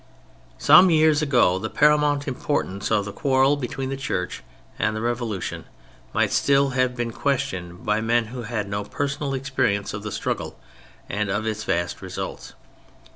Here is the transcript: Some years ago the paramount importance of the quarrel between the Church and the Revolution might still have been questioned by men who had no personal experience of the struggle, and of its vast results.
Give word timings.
Some 0.57 0.89
years 0.89 1.21
ago 1.21 1.59
the 1.59 1.69
paramount 1.69 2.27
importance 2.27 2.89
of 2.89 3.05
the 3.05 3.11
quarrel 3.13 3.55
between 3.55 3.89
the 3.91 3.95
Church 3.97 4.41
and 4.79 4.95
the 4.95 4.99
Revolution 5.01 5.65
might 6.11 6.31
still 6.31 6.69
have 6.71 6.95
been 6.95 7.11
questioned 7.11 7.85
by 7.85 8.01
men 8.01 8.25
who 8.33 8.41
had 8.41 8.67
no 8.67 8.83
personal 8.83 9.35
experience 9.35 9.93
of 9.93 10.01
the 10.01 10.11
struggle, 10.11 10.59
and 11.07 11.29
of 11.29 11.45
its 11.45 11.65
vast 11.65 12.01
results. 12.01 12.53